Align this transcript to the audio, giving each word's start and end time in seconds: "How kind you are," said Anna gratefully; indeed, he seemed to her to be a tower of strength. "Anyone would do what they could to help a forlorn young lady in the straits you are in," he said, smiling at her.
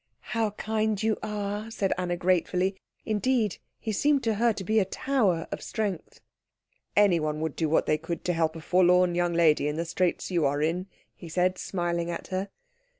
"How 0.33 0.49
kind 0.57 0.97
you 1.03 1.19
are," 1.21 1.69
said 1.69 1.93
Anna 1.95 2.17
gratefully; 2.17 2.75
indeed, 3.05 3.57
he 3.79 3.91
seemed 3.91 4.23
to 4.23 4.33
her 4.33 4.51
to 4.51 4.63
be 4.63 4.79
a 4.79 4.83
tower 4.85 5.47
of 5.51 5.61
strength. 5.61 6.21
"Anyone 6.95 7.39
would 7.41 7.55
do 7.55 7.69
what 7.69 7.85
they 7.85 7.99
could 7.99 8.25
to 8.25 8.33
help 8.33 8.55
a 8.55 8.61
forlorn 8.61 9.13
young 9.13 9.33
lady 9.35 9.67
in 9.67 9.75
the 9.77 9.85
straits 9.85 10.31
you 10.31 10.43
are 10.43 10.59
in," 10.59 10.87
he 11.13 11.29
said, 11.29 11.59
smiling 11.59 12.09
at 12.09 12.29
her. 12.29 12.49